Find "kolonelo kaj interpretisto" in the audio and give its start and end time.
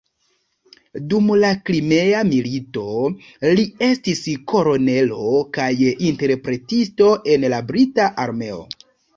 4.53-7.13